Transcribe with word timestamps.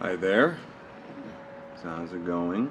Hi 0.00 0.16
there. 0.16 0.58
So 1.82 1.88
how's 1.88 2.12
it 2.12 2.24
going? 2.24 2.70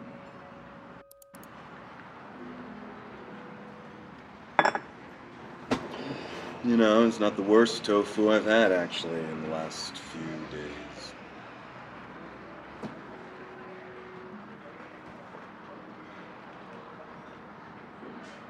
You 6.65 6.75
know, 6.75 7.07
it's 7.07 7.21
not 7.21 7.37
the 7.37 7.43
worst 7.43 7.85
tofu 7.85 8.29
I've 8.29 8.45
had 8.45 8.73
actually 8.73 9.19
in 9.19 9.43
the 9.43 9.49
last 9.49 9.95
few 9.97 10.21
days. 10.51 11.13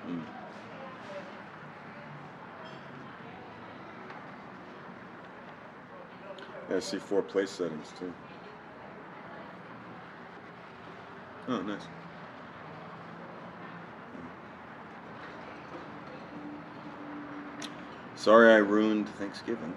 Mm. 0.07 0.21
Yeah, 6.69 6.77
I 6.77 6.79
see 6.79 6.97
four 6.97 7.21
place 7.21 7.51
settings 7.51 7.91
too. 7.99 8.13
Oh, 11.49 11.61
nice. 11.61 11.87
Sorry 18.15 18.51
I 18.51 18.57
ruined 18.57 19.07
Thanksgiving. 19.09 19.73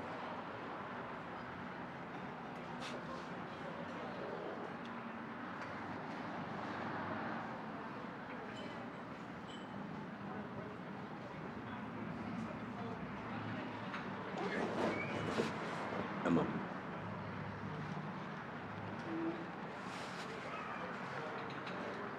Emma. 16.31 16.47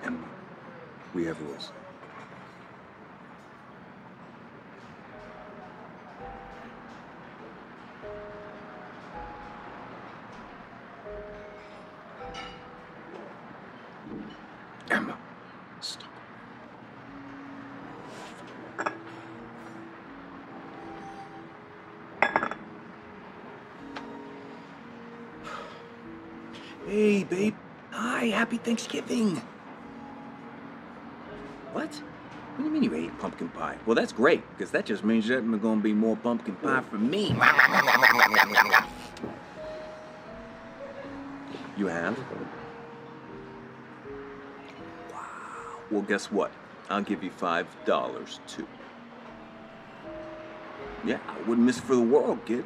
Emma, 0.04 0.17
we 1.14 1.23
have 1.23 1.42
rules. 1.42 1.72
Hey, 26.87 27.23
babe. 27.23 27.55
Hi, 27.91 28.25
happy 28.25 28.57
Thanksgiving. 28.57 29.41
What? 31.73 31.93
What 31.93 32.57
do 32.57 32.63
you 32.63 32.69
mean 32.69 32.83
you 32.83 32.93
ate 32.95 33.17
pumpkin 33.19 33.49
pie? 33.49 33.77
Well, 33.85 33.95
that's 33.95 34.11
great, 34.11 34.41
because 34.57 34.71
that 34.71 34.85
just 34.85 35.03
means 35.03 35.27
there's 35.27 35.43
going 35.43 35.79
to 35.79 35.83
be 35.83 35.93
more 35.93 36.17
pumpkin 36.17 36.55
pie 36.55 36.81
for 36.81 36.97
me. 36.97 37.27
You 41.77 41.87
have? 41.87 42.17
Wow. 45.11 45.25
Well, 45.89 46.02
guess 46.02 46.31
what? 46.31 46.52
I'll 46.89 47.02
give 47.02 47.23
you 47.23 47.29
five 47.29 47.67
dollars 47.86 48.39
too. 48.47 48.67
Yeah, 51.05 51.20
I 51.27 51.39
wouldn't 51.47 51.65
miss 51.65 51.77
it 51.77 51.83
for 51.83 51.95
the 51.95 52.02
world, 52.02 52.39
kid. 52.45 52.65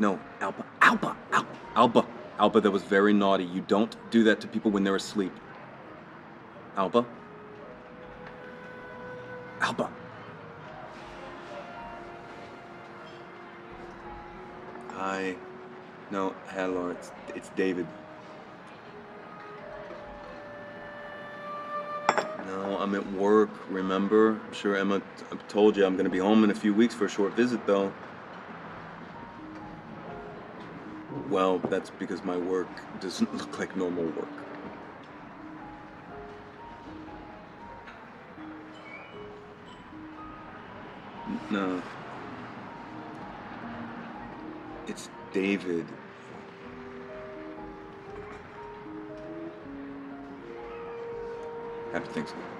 No, 0.00 0.18
Alba, 0.40 0.64
Alba, 0.80 1.14
Alba, 1.30 1.48
Alba, 1.76 2.06
Alba, 2.38 2.60
that 2.62 2.70
was 2.70 2.82
very 2.82 3.12
naughty. 3.12 3.44
You 3.44 3.60
don't 3.60 3.94
do 4.10 4.24
that 4.24 4.40
to 4.40 4.48
people 4.48 4.70
when 4.70 4.82
they're 4.82 4.96
asleep. 4.96 5.32
Alba? 6.74 7.04
Alba. 9.60 9.90
Hi. 14.92 15.36
No, 16.10 16.34
hello, 16.48 16.88
it's, 16.88 17.12
it's 17.34 17.50
David. 17.50 17.86
No, 22.46 22.78
I'm 22.78 22.94
at 22.94 23.12
work, 23.12 23.50
remember? 23.68 24.30
I'm 24.30 24.54
sure 24.54 24.76
Emma 24.76 25.02
told 25.48 25.76
you 25.76 25.84
I'm 25.84 25.98
gonna 25.98 26.08
be 26.08 26.18
home 26.18 26.42
in 26.42 26.50
a 26.50 26.54
few 26.54 26.72
weeks 26.72 26.94
for 26.94 27.04
a 27.04 27.10
short 27.10 27.34
visit, 27.34 27.66
though. 27.66 27.92
Well, 31.30 31.58
that's 31.58 31.90
because 31.90 32.24
my 32.24 32.36
work 32.36 32.68
doesn't 33.00 33.32
look 33.38 33.56
like 33.58 33.76
normal 33.76 34.04
work. 34.04 34.28
No. 41.50 41.80
It's 44.88 45.08
David. 45.32 45.86
Happy 51.92 52.08
Thanksgiving. 52.08 52.59